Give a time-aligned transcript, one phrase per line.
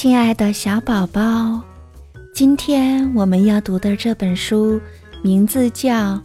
[0.00, 1.60] 亲爱的小宝宝，
[2.32, 4.80] 今天我们要读的这本书
[5.22, 5.92] 名字叫《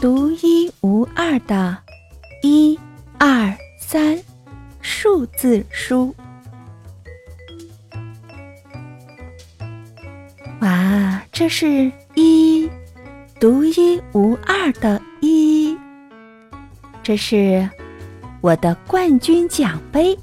[0.00, 1.76] 独一无二的
[2.44, 2.78] 一
[3.18, 4.16] 二三
[4.80, 6.14] 数字书》。
[10.60, 12.70] 哇，这是一，
[13.40, 15.76] 独一无二的一，
[17.02, 17.68] 这是
[18.40, 20.16] 我的冠军奖杯。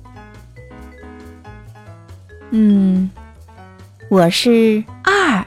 [2.56, 3.10] 嗯，
[4.10, 5.44] 我是二，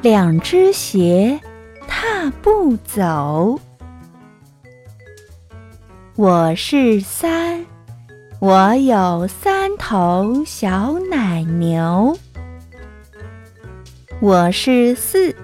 [0.00, 1.40] 两只鞋
[1.88, 3.58] 踏步走。
[6.14, 7.66] 我是三，
[8.38, 12.16] 我有三头小奶牛。
[14.20, 15.34] 我是四，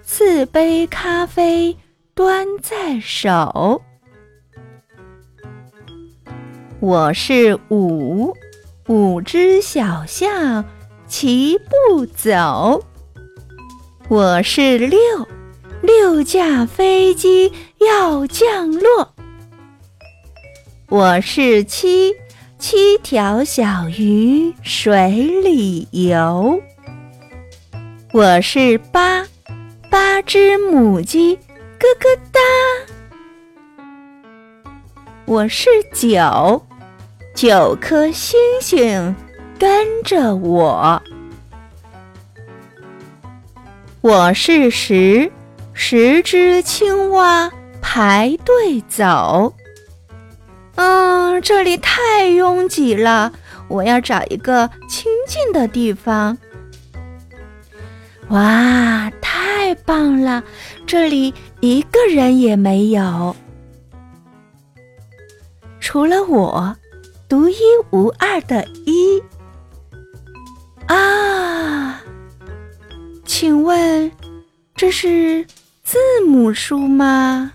[0.00, 1.76] 四杯咖啡
[2.14, 3.82] 端在手。
[6.78, 8.32] 我是五。
[8.88, 10.64] 五只小象
[11.06, 12.82] 齐步走，
[14.08, 14.98] 我是六，
[15.82, 19.14] 六架飞机要降落。
[20.88, 22.12] 我是七，
[22.58, 25.10] 七条小鱼水
[25.42, 26.60] 里游。
[28.12, 29.24] 我是八，
[29.88, 32.40] 八只母鸡咯咯哒。
[35.26, 36.66] 我是九。
[37.40, 39.16] 九颗星星
[39.58, 41.02] 跟着我，
[44.02, 45.32] 我是十，
[45.72, 49.54] 十只青蛙排队走。
[50.74, 53.32] 嗯，这里太拥挤了，
[53.68, 56.36] 我要找一个清静的地方。
[58.28, 60.44] 哇，太棒了，
[60.86, 63.34] 这里一个人也没有，
[65.80, 66.76] 除了我。
[67.30, 67.54] 独一
[67.92, 69.22] 无二的一
[70.88, 72.02] 啊，
[73.24, 74.10] 请问
[74.74, 75.46] 这是
[75.84, 75.96] 字
[76.26, 77.52] 母书吗？